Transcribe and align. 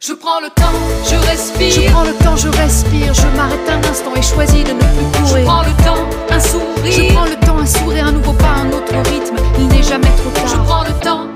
Je 0.00 0.12
prends 0.12 0.38
le 0.38 0.48
temps, 0.50 0.72
je 1.10 1.16
respire. 1.26 1.70
Je 1.72 1.90
prends 1.90 2.04
le 2.04 2.14
temps, 2.14 2.36
je 2.36 2.48
respire, 2.48 3.12
je 3.12 3.26
m'arrête 3.36 3.68
un 3.68 3.82
instant 3.90 4.14
et 4.14 4.22
choisis 4.22 4.62
de 4.62 4.72
ne 4.72 4.78
plus 4.78 5.20
courir. 5.20 5.38
Je 5.38 5.44
prends 5.44 5.62
le 5.62 5.74
temps, 5.82 6.32
un 6.32 6.40
sourire. 6.40 6.92
Je 6.92 7.12
prends 7.12 7.24
le 7.24 7.36
temps, 7.44 7.58
un 7.58 7.66
sourire, 7.66 8.06
un 8.06 8.12
nouveau 8.12 8.32
pas, 8.34 8.46
un 8.46 8.70
autre 8.70 8.94
rythme. 9.10 9.36
Il 9.58 9.66
n'est 9.66 9.82
jamais 9.82 10.10
trop 10.16 10.30
tard. 10.30 10.46
Je 10.46 10.56
prends 10.56 10.84
le 10.84 11.00
temps. 11.00 11.26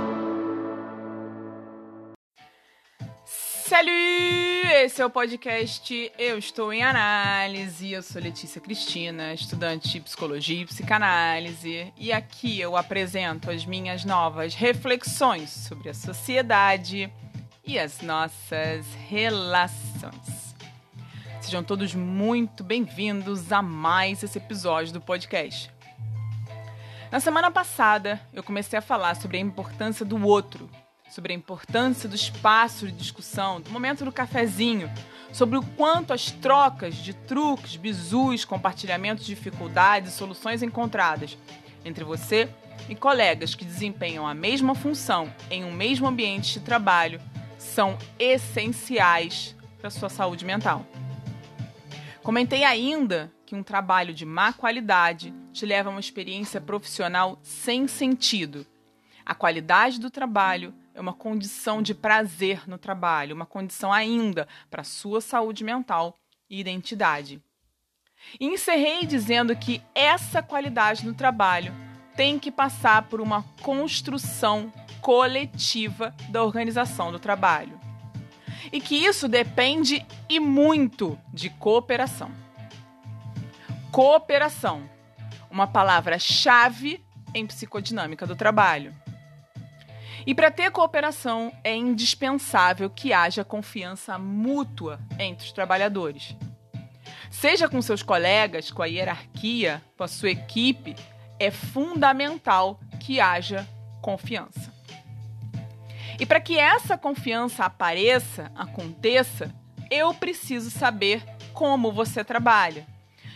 Salut! 3.27 3.91
Esse 4.85 5.03
é 5.03 5.07
o 5.07 5.11
podcast 5.11 6.13
Eu 6.17 6.39
Estou 6.39 6.73
em 6.73 6.85
Análise. 6.85 7.93
Eu 7.93 8.03
sou 8.03 8.23
Letícia 8.23 8.61
Cristina, 8.61 9.35
estudante 9.35 9.89
de 9.89 10.01
psicologia 10.01 10.63
e 10.63 10.67
psicanálise, 10.67 11.93
e 11.97 12.13
aqui 12.13 12.61
eu 12.61 12.77
apresento 12.77 13.51
as 13.51 13.67
minhas 13.67 14.05
novas 14.05 14.55
reflexões 14.55 15.51
sobre 15.51 15.89
a 15.89 15.95
sociedade 15.95 17.13
e 17.65 17.79
as 17.79 18.01
nossas 18.01 18.87
relações. 19.09 20.55
Sejam 21.41 21.63
todos 21.63 21.95
muito 21.95 22.65
bem-vindos 22.65 23.53
a 23.53 23.63
mais 23.63 24.23
esse 24.23 24.39
episódio 24.39 24.93
do 24.93 25.01
podcast. 25.01 25.71
Na 27.11 27.21
semana 27.21 27.51
passada, 27.51 28.21
eu 28.33 28.43
comecei 28.43 28.79
a 28.79 28.83
falar 28.83 29.15
sobre 29.15 29.37
a 29.37 29.41
importância 29.41 30.05
do 30.05 30.21
outro, 30.27 30.69
sobre 31.09 31.33
a 31.33 31.37
importância 31.37 32.09
do 32.09 32.17
espaço 32.17 32.87
de 32.87 32.93
discussão, 32.93 33.61
do 33.61 33.71
momento 33.71 34.05
do 34.05 34.11
cafezinho, 34.11 34.91
sobre 35.33 35.57
o 35.57 35.63
quanto 35.63 36.13
as 36.13 36.31
trocas 36.31 36.97
de 36.97 37.15
truques, 37.15 37.77
bizus, 37.77 38.45
compartilhamentos 38.45 39.25
de 39.25 39.35
dificuldades 39.35 40.13
e 40.13 40.17
soluções 40.17 40.63
encontradas 40.63 41.39
entre 41.85 42.03
você 42.03 42.49
e 42.89 42.95
colegas 42.95 43.55
que 43.55 43.65
desempenham 43.65 44.27
a 44.27 44.35
mesma 44.35 44.75
função 44.75 45.33
em 45.51 45.65
um 45.65 45.73
mesmo 45.73 46.09
ambiente 46.09 46.55
de 46.55 46.61
trabalho 46.61 47.21
são 47.73 47.97
essenciais 48.19 49.57
para 49.79 49.89
sua 49.89 50.11
saúde 50.11 50.45
mental. 50.45 50.85
Comentei 52.23 52.65
ainda 52.65 53.33
que 53.47 53.55
um 53.55 53.63
trabalho 53.63 54.13
de 54.13 54.27
má 54.27 54.53
qualidade 54.53 55.33
te 55.55 55.65
leva 55.65 55.89
a 55.89 55.93
uma 55.93 55.99
experiência 55.99 56.61
profissional 56.61 57.39
sem 57.43 57.89
sentido. 57.89 58.67
A 59.25 59.35
qualidade 59.35 59.99
do 59.99 60.11
trabalho 60.11 60.75
é 60.95 61.01
uma 61.01 61.15
condição 61.15 61.81
de 61.81 61.95
prazer 61.95 62.69
no 62.69 62.77
trabalho, 62.77 63.35
uma 63.35 63.47
condição 63.47 63.91
ainda 63.91 64.47
para 64.71 64.85
sua 64.85 65.23
saúde 65.23 65.65
mental 65.65 66.19
e 66.51 66.61
identidade. 66.61 67.43
E 68.39 68.47
encerrei 68.47 69.07
dizendo 69.07 69.57
que 69.57 69.83
essa 69.95 70.43
qualidade 70.43 71.07
no 71.07 71.15
trabalho 71.15 71.75
tem 72.17 72.39
que 72.39 72.51
passar 72.51 73.03
por 73.03 73.21
uma 73.21 73.45
construção 73.63 74.73
coletiva 75.01 76.15
da 76.29 76.43
organização 76.43 77.11
do 77.11 77.19
trabalho. 77.19 77.79
E 78.73 78.81
que 78.81 78.95
isso 78.95 79.29
depende 79.29 80.07
e 80.29 80.39
muito 80.39 81.19
de 81.33 81.51
cooperação. 81.51 82.31
Cooperação, 83.91 84.89
uma 85.51 85.67
palavra-chave 85.67 87.05
em 87.35 87.47
psicodinâmica 87.47 88.27
do 88.27 88.37
trabalho. 88.37 88.95
E 90.25 90.35
para 90.35 90.51
ter 90.51 90.71
cooperação 90.71 91.53
é 91.65 91.75
indispensável 91.75 92.89
que 92.89 93.13
haja 93.13 93.45
confiança 93.45 94.17
mútua 94.19 95.01
entre 95.19 95.47
os 95.47 95.53
trabalhadores. 95.53 96.37
Seja 97.31 97.69
com 97.69 97.83
seus 97.83 98.03
colegas, 98.03 98.71
com 98.71 98.83
a 98.83 98.87
hierarquia, 98.87 99.83
com 99.97 100.05
a 100.05 100.09
sua 100.09 100.31
equipe, 100.31 100.95
é 101.43 101.51
fundamental 101.51 102.79
que 103.01 103.21
haja 103.21 103.67
confiança. 104.01 104.73
E 106.19 106.25
para 106.25 106.41
que 106.41 106.59
essa 106.59 106.97
confiança 106.97 107.65
apareça, 107.65 108.53
aconteça, 108.55 109.53
eu 109.91 110.15
preciso 110.15 110.71
saber 110.71 111.23
como 111.53 111.91
você 111.93 112.23
trabalha. 112.23 112.87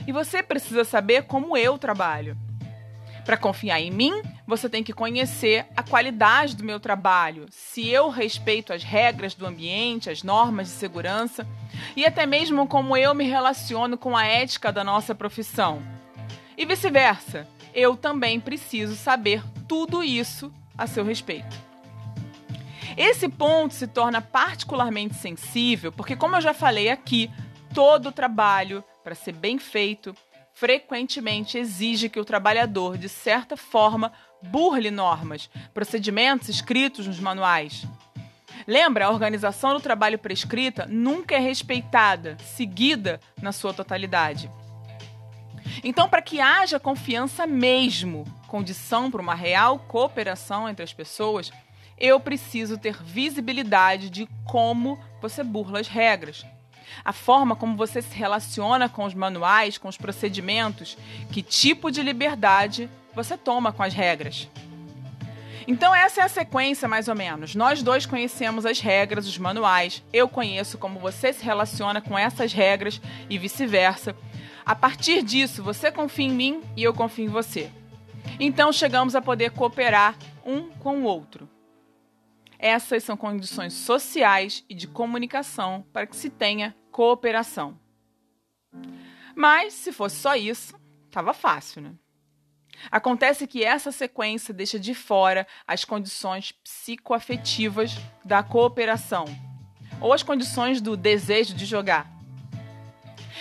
E 0.07 0.13
você 0.13 0.43
precisa 0.43 0.85
saber 0.85 1.25
como 1.25 1.57
eu 1.57 1.77
trabalho. 1.79 2.37
Para 3.25 3.37
confiar 3.37 3.81
em 3.81 3.91
mim, 3.91 4.23
você 4.47 4.69
tem 4.69 4.85
que 4.85 4.93
conhecer 4.93 5.67
a 5.77 5.83
qualidade 5.83 6.55
do 6.55 6.63
meu 6.63 6.79
trabalho, 6.79 7.47
se 7.51 7.89
eu 7.89 8.09
respeito 8.09 8.73
as 8.73 8.85
regras 8.85 9.35
do 9.35 9.45
ambiente, 9.45 10.09
as 10.09 10.23
normas 10.23 10.69
de 10.69 10.75
segurança 10.75 11.45
e 11.97 12.07
até 12.07 12.25
mesmo 12.25 12.69
como 12.69 12.97
eu 12.97 13.13
me 13.15 13.25
relaciono 13.25 13.99
com 13.99 14.17
a 14.17 14.25
ética 14.25 14.71
da 14.71 14.85
nossa 14.85 15.13
profissão. 15.13 15.83
E 16.57 16.65
vice-versa, 16.65 17.49
eu 17.77 17.95
também 17.95 18.41
preciso 18.41 18.97
saber 18.97 19.45
tudo 19.69 20.03
isso 20.03 20.51
a 20.77 20.87
seu 20.87 21.05
respeito. 21.05 21.55
Esse 22.97 23.29
ponto 23.29 23.75
se 23.75 23.87
torna 23.87 24.23
particularmente 24.23 25.15
sensível 25.15 25.93
porque, 25.93 26.17
como 26.17 26.37
eu 26.37 26.41
já 26.41 26.55
falei 26.55 26.89
aqui, 26.89 27.31
todo 27.75 28.11
trabalho, 28.11 28.83
para 29.05 29.15
ser 29.15 29.33
bem 29.33 29.59
feito, 29.59 30.17
frequentemente 30.55 31.59
exige 31.59 32.09
que 32.09 32.19
o 32.19 32.25
trabalhador, 32.25 32.97
de 32.97 33.11
certa 33.11 33.59
forma, 33.59 34.11
burle 34.43 34.91
normas, 34.91 35.51
procedimentos 35.75 36.49
escritos 36.49 37.07
nos 37.07 37.21
manuais. 37.21 37.87
Lembra, 38.67 39.07
a 39.07 39.11
organização 39.11 39.75
do 39.75 39.81
trabalho 39.81 40.19
prescrita 40.19 40.87
nunca 40.89 41.35
é 41.35 41.39
respeitada, 41.39 42.39
seguida 42.39 43.21
na 43.43 43.53
sua 43.53 43.75
totalidade. 43.75 44.51
Então, 45.89 46.09
para 46.09 46.21
que 46.21 46.41
haja 46.41 46.81
confiança 46.81 47.47
mesmo, 47.47 48.25
condição 48.49 49.09
para 49.09 49.23
uma 49.23 49.37
real 49.37 49.79
cooperação 49.79 50.69
entre 50.69 50.83
as 50.83 50.93
pessoas, 50.93 51.53
eu 51.97 52.19
preciso 52.19 52.77
ter 52.77 53.01
visibilidade 53.01 54.11
de 54.11 54.29
como 54.45 54.99
você 55.23 55.45
burla 55.45 55.79
as 55.79 55.87
regras, 55.87 56.45
a 57.05 57.13
forma 57.13 57.55
como 57.55 57.77
você 57.77 58.03
se 58.03 58.17
relaciona 58.17 58.89
com 58.89 59.05
os 59.05 59.15
manuais, 59.15 59.79
com 59.79 59.87
os 59.87 59.97
procedimentos, 59.97 60.99
que 61.31 61.41
tipo 61.41 61.89
de 61.89 62.03
liberdade 62.03 62.91
você 63.15 63.39
toma 63.39 63.73
com 63.73 63.85
as 63.85 63.95
regras. 63.95 64.49
Então, 65.69 65.95
essa 65.95 66.21
é 66.21 66.25
a 66.25 66.29
sequência, 66.29 66.89
mais 66.89 67.07
ou 67.07 67.15
menos. 67.15 67.55
Nós 67.55 67.81
dois 67.81 68.07
conhecemos 68.07 68.67
as 68.67 68.81
regras, 68.81 69.27
os 69.27 69.39
manuais. 69.39 70.03
Eu 70.13 70.29
conheço 70.29 70.79
como 70.79 70.99
você 70.99 71.33
se 71.33 71.45
relaciona 71.45 72.01
com 72.01 72.19
essas 72.19 72.53
regras 72.53 73.01
e 73.31 73.39
vice-versa. 73.39 74.17
A 74.67 74.75
partir 74.75 75.23
disso, 75.23 75.63
você 75.63 75.93
confia 75.93 76.27
em 76.27 76.33
mim 76.33 76.61
e 76.77 76.83
eu 76.83 76.93
confio 76.93 77.27
em 77.27 77.29
você. 77.29 77.71
Então, 78.41 78.73
chegamos 78.73 79.15
a 79.15 79.23
poder 79.23 79.53
cooperar 79.53 80.19
um 80.45 80.71
com 80.71 81.03
o 81.03 81.05
outro. 81.05 81.49
Essas 82.59 83.05
são 83.05 83.17
condições 83.17 83.75
sociais 83.75 84.65
e 84.69 84.75
de 84.75 84.89
comunicação 84.89 85.87
para 85.93 86.05
que 86.05 86.17
se 86.17 86.29
tenha 86.29 86.75
cooperação. 86.91 87.79
Mas, 89.37 89.73
se 89.73 89.93
fosse 89.93 90.17
só 90.17 90.35
isso, 90.35 90.75
estava 91.07 91.33
fácil, 91.33 91.83
né? 91.83 91.93
Acontece 92.91 93.47
que 93.47 93.63
essa 93.63 93.93
sequência 93.93 94.53
deixa 94.53 94.81
de 94.81 94.95
fora 94.95 95.47
as 95.65 95.85
condições 95.85 96.51
psicoafetivas 96.51 97.93
da 98.25 98.43
cooperação 98.43 99.27
ou 100.01 100.13
as 100.13 100.25
condições 100.25 100.81
do 100.81 100.97
desejo 100.97 101.55
de 101.55 101.65
jogar. 101.65 102.16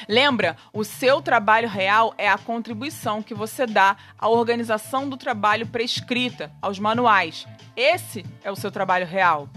Lembra, 0.07 0.57
o 0.73 0.83
seu 0.83 1.21
trabalho 1.21 1.67
real 1.67 2.13
é 2.17 2.29
a 2.29 2.37
contribuição 2.37 3.21
que 3.21 3.33
você 3.33 3.65
dá 3.65 3.97
à 4.17 4.29
organização 4.29 5.09
do 5.09 5.17
trabalho 5.17 5.67
prescrita, 5.67 6.51
aos 6.61 6.79
manuais. 6.79 7.47
Esse 7.75 8.25
é 8.43 8.51
o 8.51 8.55
seu 8.55 8.71
trabalho 8.71 9.05
real. 9.05 9.49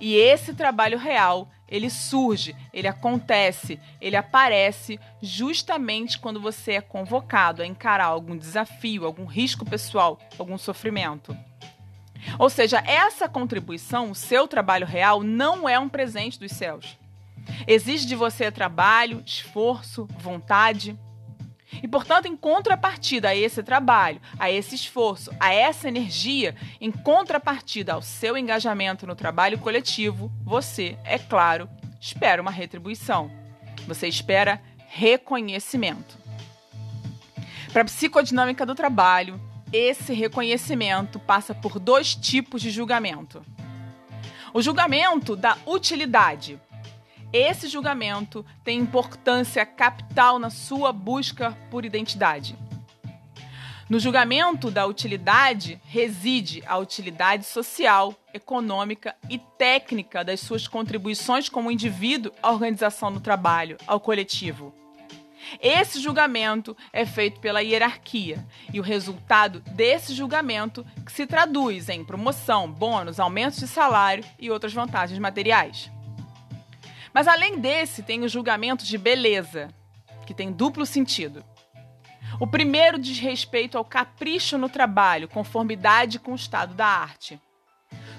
E 0.00 0.16
esse 0.16 0.52
trabalho 0.52 0.98
real, 0.98 1.48
ele 1.68 1.88
surge, 1.88 2.56
ele 2.72 2.88
acontece, 2.88 3.78
ele 4.00 4.16
aparece 4.16 4.98
justamente 5.20 6.18
quando 6.18 6.40
você 6.40 6.72
é 6.72 6.80
convocado 6.80 7.62
a 7.62 7.66
encarar 7.66 8.06
algum 8.06 8.36
desafio, 8.36 9.06
algum 9.06 9.24
risco 9.24 9.64
pessoal, 9.64 10.18
algum 10.38 10.58
sofrimento. 10.58 11.36
Ou 12.38 12.50
seja, 12.50 12.82
essa 12.86 13.28
contribuição, 13.28 14.10
o 14.10 14.14
seu 14.14 14.46
trabalho 14.48 14.86
real, 14.86 15.22
não 15.22 15.68
é 15.68 15.78
um 15.78 15.88
presente 15.88 16.38
dos 16.38 16.52
céus. 16.52 16.98
Exige 17.66 18.06
de 18.06 18.14
você 18.14 18.50
trabalho, 18.50 19.22
esforço, 19.24 20.08
vontade. 20.18 20.98
E, 21.82 21.88
portanto, 21.88 22.26
em 22.26 22.36
contrapartida 22.36 23.30
a 23.30 23.36
esse 23.36 23.62
trabalho, 23.62 24.20
a 24.38 24.50
esse 24.50 24.74
esforço, 24.74 25.30
a 25.40 25.54
essa 25.54 25.88
energia, 25.88 26.54
em 26.80 26.90
contrapartida 26.90 27.94
ao 27.94 28.02
seu 28.02 28.36
engajamento 28.36 29.06
no 29.06 29.14
trabalho 29.14 29.58
coletivo, 29.58 30.30
você, 30.42 30.98
é 31.04 31.18
claro, 31.18 31.68
espera 32.00 32.42
uma 32.42 32.50
retribuição. 32.50 33.30
Você 33.86 34.06
espera 34.06 34.60
reconhecimento. 34.88 36.18
Para 37.72 37.82
a 37.82 37.86
psicodinâmica 37.86 38.66
do 38.66 38.74
trabalho, 38.74 39.40
esse 39.72 40.12
reconhecimento 40.12 41.18
passa 41.18 41.54
por 41.54 41.78
dois 41.78 42.14
tipos 42.14 42.60
de 42.60 42.70
julgamento. 42.70 43.42
O 44.52 44.60
julgamento 44.60 45.34
da 45.34 45.56
utilidade, 45.66 46.60
esse 47.32 47.66
julgamento 47.66 48.44
tem 48.62 48.78
importância 48.78 49.64
capital 49.64 50.38
na 50.38 50.50
sua 50.50 50.92
busca 50.92 51.56
por 51.70 51.84
identidade. 51.84 52.56
No 53.88 53.98
julgamento 53.98 54.70
da 54.70 54.86
utilidade 54.86 55.80
reside 55.84 56.62
a 56.66 56.78
utilidade 56.78 57.44
social, 57.44 58.14
econômica 58.32 59.14
e 59.28 59.38
técnica 59.38 60.24
das 60.24 60.40
suas 60.40 60.66
contribuições 60.66 61.48
como 61.48 61.70
indivíduo 61.70 62.32
à 62.42 62.50
organização 62.50 63.12
do 63.12 63.20
trabalho, 63.20 63.76
ao 63.86 64.00
coletivo. 64.00 64.74
Esse 65.60 66.00
julgamento 66.00 66.76
é 66.92 67.04
feito 67.04 67.40
pela 67.40 67.62
hierarquia 67.62 68.46
e 68.72 68.80
o 68.80 68.82
resultado 68.82 69.60
desse 69.72 70.14
julgamento 70.14 70.86
que 71.04 71.12
se 71.12 71.26
traduz 71.26 71.88
em 71.88 72.04
promoção, 72.04 72.70
bônus, 72.70 73.20
aumentos 73.20 73.58
de 73.58 73.66
salário 73.66 74.24
e 74.38 74.50
outras 74.50 74.72
vantagens 74.72 75.18
materiais. 75.18 75.90
Mas 77.12 77.28
além 77.28 77.58
desse, 77.58 78.02
tem 78.02 78.22
o 78.22 78.28
julgamento 78.28 78.84
de 78.84 78.96
beleza, 78.96 79.68
que 80.26 80.34
tem 80.34 80.52
duplo 80.52 80.86
sentido. 80.86 81.44
O 82.40 82.46
primeiro 82.46 82.98
diz 82.98 83.18
respeito 83.18 83.76
ao 83.76 83.84
capricho 83.84 84.56
no 84.56 84.68
trabalho, 84.68 85.28
conformidade 85.28 86.18
com 86.18 86.32
o 86.32 86.36
estado 86.36 86.74
da 86.74 86.86
arte. 86.86 87.38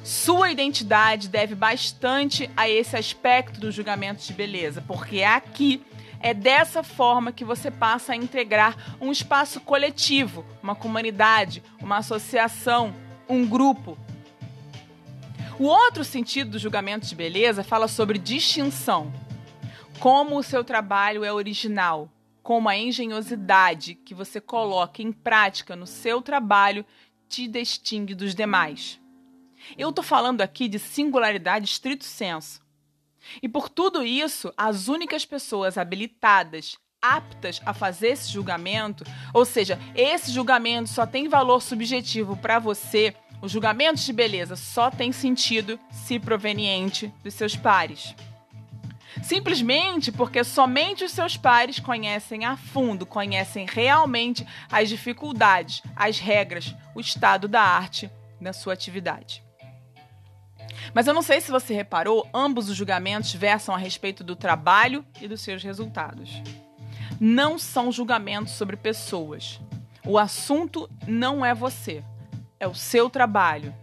Sua 0.04 0.52
identidade 0.52 1.30
deve 1.30 1.56
bastante 1.56 2.50
a 2.56 2.70
esse 2.70 2.96
aspecto 2.96 3.60
do 3.60 3.72
julgamento 3.72 4.24
de 4.24 4.34
beleza, 4.34 4.84
porque 4.86 5.24
aqui 5.24 5.82
é 6.20 6.34
dessa 6.34 6.84
forma 6.84 7.32
que 7.32 7.44
você 7.44 7.72
passa 7.72 8.14
a 8.14 8.16
integrar 8.16 8.96
um 9.02 9.12
espaço 9.12 9.60
coletivo, 9.62 10.46
uma 10.62 10.76
comunidade, 10.76 11.64
uma 11.82 11.98
associação, 11.98 12.94
um 13.28 13.46
grupo. 13.46 13.98
O 15.60 15.66
outro 15.66 16.04
sentido 16.04 16.52
do 16.52 16.60
julgamento 16.60 17.06
de 17.06 17.14
beleza 17.14 17.64
fala 17.64 17.88
sobre 17.88 18.18
distinção. 18.18 19.14
Como 20.00 20.38
o 20.38 20.44
seu 20.44 20.64
trabalho 20.64 21.24
é 21.24 21.32
original, 21.32 22.10
como 22.42 22.68
a 22.68 22.76
engenhosidade 22.76 23.94
que 23.94 24.16
você 24.16 24.42
coloca 24.42 25.04
em 25.04 25.12
prática 25.12 25.76
no 25.76 25.86
seu 25.86 26.24
trabalho 26.24 26.84
te 27.30 27.48
distingue 27.48 28.16
dos 28.16 28.34
demais. 28.34 29.00
Eu 29.78 29.90
estou 29.90 30.04
falando 30.04 30.42
aqui 30.42 30.68
de 30.68 30.80
singularidade 30.80 31.66
estrito 31.66 32.04
senso. 32.04 32.60
E 33.42 33.48
por 33.48 33.70
tudo 33.70 34.04
isso, 34.04 34.52
as 34.58 34.88
únicas 34.88 35.24
pessoas 35.24 35.78
habilitadas, 35.78 36.78
aptas 37.00 37.62
a 37.66 37.74
fazer 37.74 38.10
esse 38.10 38.32
julgamento, 38.32 39.06
ou 39.34 39.46
seja, 39.46 39.80
esse 39.96 40.32
julgamento 40.32 40.90
só 40.90 41.06
tem 41.06 41.28
valor 41.28 41.62
subjetivo 41.62 42.36
para 42.36 42.60
você, 42.60 43.16
os 43.44 43.52
julgamentos 43.52 44.06
de 44.06 44.14
beleza 44.14 44.56
só 44.56 44.90
tem 44.90 45.12
sentido 45.12 45.78
se 45.92 46.18
proveniente 46.18 47.14
dos 47.22 47.34
seus 47.34 47.58
pares. 47.58 48.16
Simplesmente 49.22 50.14
porque 50.14 50.46
somente 50.46 51.04
os 51.04 51.12
seus 51.12 51.36
pares 51.36 51.78
conhecem 51.78 52.46
a 52.46 52.56
fundo, 52.56 53.06
conhecem 53.06 53.68
realmente 53.70 54.48
as 54.72 54.88
dificuldades, 54.88 55.84
as 55.94 56.20
regras, 56.20 56.74
o 56.96 57.02
estado 57.02 57.50
da 57.50 57.62
arte 57.62 58.10
na 58.40 58.54
sua 58.54 58.72
atividade. 58.72 59.44
Mas 60.94 61.08
eu 61.08 61.14
não 61.14 61.22
sei 61.22 61.42
se 61.42 61.52
você 61.52 61.74
reparou, 61.74 62.26
ambos 62.34 62.70
os 62.70 62.78
julgamentos 62.78 63.34
versam 63.34 63.76
a 63.76 63.78
respeito 63.78 64.24
do 64.24 64.38
trabalho 64.38 65.06
e 65.20 65.28
dos 65.28 65.42
seus 65.42 65.62
resultados. 65.62 66.42
Não 67.20 67.60
são 67.60 67.92
julgamentos 67.92 68.54
sobre 68.54 68.78
pessoas. 68.78 69.60
O 70.06 70.18
assunto 70.18 70.90
não 71.06 71.46
é 71.46 71.54
você, 71.54 72.04
é 72.64 72.68
o 72.68 72.74
seu 72.74 73.10
trabalho. 73.10 73.76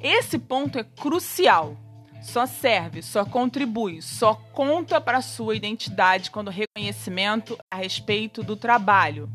Esse 0.00 0.38
ponto 0.38 0.78
é 0.78 0.84
crucial. 0.84 1.76
Só 2.20 2.46
serve, 2.46 3.02
só 3.02 3.24
contribui, 3.24 4.00
só 4.00 4.34
conta 4.34 5.00
para 5.00 5.18
a 5.18 5.22
sua 5.22 5.56
identidade 5.56 6.30
quando 6.30 6.50
reconhecimento 6.50 7.58
a 7.68 7.76
respeito 7.76 8.44
do 8.44 8.56
trabalho. 8.56 9.28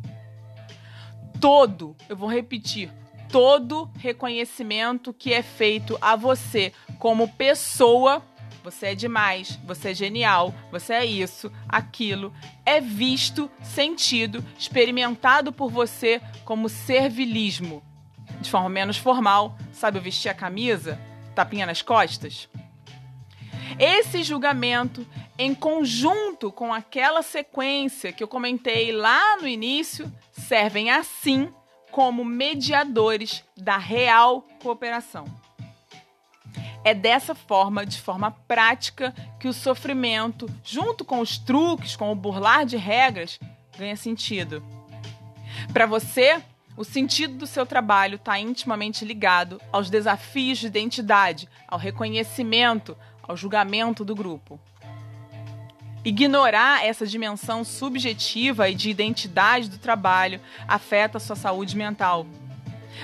Todo, 1.41 1.95
eu 2.07 2.15
vou 2.15 2.29
repetir, 2.29 2.89
todo 3.29 3.89
reconhecimento 3.97 5.13
que 5.13 5.33
é 5.33 5.41
feito 5.41 5.97
a 5.99 6.15
você 6.15 6.71
como 6.97 7.27
pessoa, 7.27 8.23
você 8.63 8.87
é 8.87 8.95
demais, 8.95 9.59
você 9.65 9.91
é 9.91 9.93
genial, 9.93 10.53
você 10.71 10.93
é 10.93 11.05
isso, 11.05 11.51
aquilo, 11.67 12.33
é 12.65 12.79
visto, 12.79 13.51
sentido, 13.61 14.43
experimentado 14.57 15.51
por 15.51 15.69
você 15.69 16.21
como 16.45 16.69
servilismo. 16.69 17.83
De 18.47 18.51
forma 18.51 18.69
menos 18.69 18.95
formal, 18.95 19.57
sabe 19.73 19.99
vestir 19.99 20.29
a 20.29 20.33
camisa, 20.33 20.97
tapinha 21.35 21.65
nas 21.65 21.81
costas? 21.81 22.47
Esse 23.77 24.23
julgamento, 24.23 25.05
em 25.37 25.53
conjunto 25.53 26.49
com 26.49 26.73
aquela 26.73 27.21
sequência 27.21 28.13
que 28.13 28.23
eu 28.23 28.27
comentei 28.29 28.93
lá 28.93 29.35
no 29.35 29.49
início, 29.49 30.09
servem 30.31 30.89
assim 30.89 31.53
como 31.91 32.23
mediadores 32.23 33.43
da 33.53 33.77
real 33.77 34.47
cooperação. 34.63 35.25
É 36.85 36.93
dessa 36.93 37.35
forma, 37.35 37.85
de 37.85 37.99
forma 37.99 38.31
prática, 38.31 39.13
que 39.41 39.49
o 39.49 39.53
sofrimento, 39.53 40.49
junto 40.63 41.03
com 41.03 41.19
os 41.19 41.37
truques, 41.37 41.97
com 41.97 42.13
o 42.13 42.15
burlar 42.15 42.65
de 42.65 42.77
regras, 42.77 43.37
ganha 43.77 43.97
sentido. 43.97 44.63
Para 45.73 45.85
você, 45.85 46.41
o 46.77 46.83
sentido 46.83 47.33
do 47.33 47.47
seu 47.47 47.65
trabalho 47.65 48.17
está 48.17 48.39
intimamente 48.39 49.03
ligado 49.03 49.59
aos 49.71 49.89
desafios 49.89 50.59
de 50.59 50.67
identidade, 50.67 51.49
ao 51.67 51.79
reconhecimento, 51.79 52.95
ao 53.23 53.35
julgamento 53.35 54.05
do 54.05 54.13
grupo. 54.13 54.59
Ignorar 56.05 56.85
essa 56.85 57.05
dimensão 57.05 57.63
subjetiva 57.63 58.69
e 58.69 58.75
de 58.75 58.91
identidade 58.91 59.69
do 59.69 59.79
trabalho 59.79 60.39
afeta 60.67 61.19
sua 61.19 61.35
saúde 61.35 61.75
mental. 61.75 62.27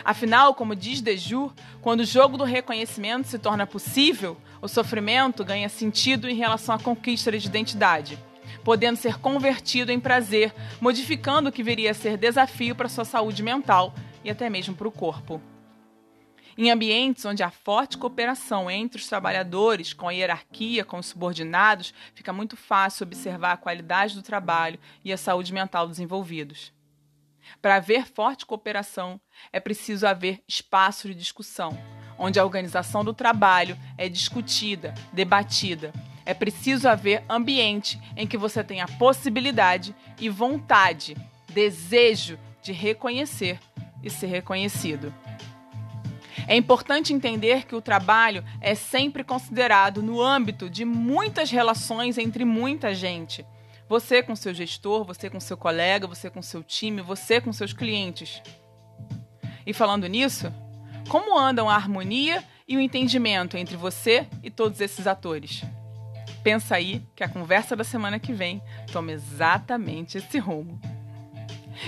Afinal, 0.06 0.54
como 0.54 0.76
diz 0.76 1.02
Dejur, 1.02 1.52
quando 1.82 2.02
o 2.02 2.06
jogo 2.06 2.38
do 2.38 2.44
reconhecimento 2.44 3.28
se 3.28 3.40
torna 3.40 3.66
possível, 3.66 4.38
o 4.62 4.68
sofrimento 4.68 5.44
ganha 5.44 5.68
sentido 5.68 6.30
em 6.30 6.36
relação 6.36 6.76
à 6.76 6.80
conquista 6.80 7.32
de 7.32 7.48
identidade, 7.48 8.20
podendo 8.64 8.98
ser 8.98 9.20
convertido 9.20 9.92
em 9.92 10.00
prazer, 10.00 10.54
modificando 10.80 11.50
o 11.50 11.52
que 11.52 11.64
viria 11.64 11.92
a 11.92 11.94
ser 11.94 12.18
desafio 12.18 12.76
para 12.76 12.90
sua 12.90 13.06
saúde 13.06 13.44
mental 13.44 13.94
e 14.24 14.30
até 14.30 14.50
mesmo 14.50 14.76
para 14.76 14.88
o 14.88 14.92
corpo. 14.92 15.42
Em 16.56 16.70
ambientes 16.70 17.26
onde 17.26 17.42
há 17.42 17.50
forte 17.50 17.98
cooperação 17.98 18.70
entre 18.70 19.00
os 19.00 19.08
trabalhadores, 19.08 19.92
com 19.92 20.08
a 20.08 20.12
hierarquia, 20.12 20.86
com 20.86 21.00
os 21.00 21.08
subordinados, 21.08 21.94
fica 22.14 22.32
muito 22.32 22.56
fácil 22.56 23.06
observar 23.06 23.54
a 23.54 23.58
qualidade 23.58 24.14
do 24.14 24.22
trabalho 24.22 24.80
e 25.04 25.12
a 25.12 25.18
saúde 25.18 25.52
mental 25.52 25.88
dos 25.88 26.00
envolvidos. 26.00 26.72
Para 27.60 27.76
haver 27.76 28.06
forte 28.06 28.46
cooperação, 28.46 29.20
é 29.52 29.60
preciso 29.60 30.06
haver 30.06 30.44
espaço 30.48 31.08
de 31.08 31.16
discussão, 31.16 31.78
onde 32.20 32.40
a 32.40 32.46
organização 32.46 33.04
do 33.04 33.14
trabalho 33.14 33.78
é 33.98 34.08
discutida, 34.08 34.94
debatida. 35.12 35.92
É 36.26 36.34
preciso 36.34 36.88
haver 36.88 37.24
ambiente 37.30 38.00
em 38.16 38.26
que 38.26 38.38
você 38.38 38.64
tenha 38.64 38.88
possibilidade 38.88 39.96
e 40.20 40.30
vontade, 40.30 41.18
desejo 41.50 42.40
de 42.62 42.72
reconhecer 42.72 43.60
e 44.02 44.10
ser 44.10 44.28
reconhecido. 44.28 45.14
É 46.48 46.56
importante 46.56 47.14
entender 47.14 47.66
que 47.66 47.76
o 47.76 47.82
trabalho 47.82 48.44
é 48.60 48.76
sempre 48.76 49.24
considerado 49.24 50.02
no 50.02 50.22
âmbito 50.22 50.70
de 50.70 50.84
muitas 50.84 51.50
relações 51.52 52.18
entre 52.18 52.44
muita 52.44 52.94
gente. 52.94 53.46
Você 53.88 54.24
com 54.24 54.36
seu 54.36 54.54
gestor, 54.54 55.06
você 55.06 55.30
com 55.30 55.40
seu 55.40 55.56
colega, 55.56 56.08
você 56.08 56.30
com 56.30 56.42
seu 56.42 56.64
time, 56.64 57.02
você 57.02 57.40
com 57.40 57.54
seus 57.54 57.74
clientes. 57.74 58.42
E 59.66 59.74
falando 59.74 60.08
nisso, 60.08 60.52
como 61.08 61.38
andam 61.38 61.70
a 61.70 61.76
harmonia 61.76 62.44
e 62.68 62.76
o 62.76 62.82
entendimento 62.82 63.56
entre 63.58 63.78
você 63.78 64.28
e 64.42 64.50
todos 64.50 64.82
esses 64.82 65.08
atores? 65.08 65.64
Pensa 66.44 66.76
aí 66.76 67.02
que 67.16 67.24
a 67.24 67.30
conversa 67.30 67.76
da 67.76 67.84
semana 67.84 68.20
que 68.20 68.34
vem 68.34 68.62
toma 68.92 69.12
exatamente 69.12 70.18
esse 70.18 70.38
rumo. 70.38 70.80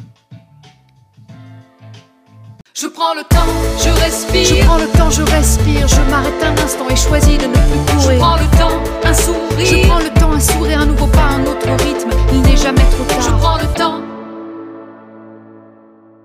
Je 2.83 2.89
prends 2.89 3.15
le 3.15 3.23
temps, 3.23 3.47
je 3.79 3.91
respire. 4.03 4.45
Je 4.45 4.65
prends 4.65 4.77
le 4.77 4.89
temps, 4.89 5.09
je 5.09 5.23
respire. 5.23 5.87
Je 5.87 6.01
m'arrête 6.11 6.43
un 6.43 6.65
instant 6.65 6.89
et 6.91 6.97
choisis 6.97 7.39
de 7.39 7.47
ne 7.47 7.53
plus 7.53 7.95
courir. 7.95 8.11
Je 8.11 8.19
prends 8.19 8.37
le 8.37 8.59
temps, 8.59 9.09
un 9.09 9.15
sourire. 9.15 9.67
Je 9.67 9.87
prends 9.87 9.99
le 10.01 10.21
temps, 10.21 10.33
un 10.33 10.41
sourire, 10.41 10.81
un 10.81 10.87
nouveau 10.87 11.07
pas, 11.07 11.29
un 11.39 11.47
autre 11.47 11.69
rythme. 11.85 12.11
Il 12.33 12.41
n'est 12.43 12.57
jamais 12.57 12.83
trop 12.91 13.05
tard. 13.05 13.21
Je 13.21 13.31
prends 13.41 13.59
le 13.59 13.67
temps 13.79 14.12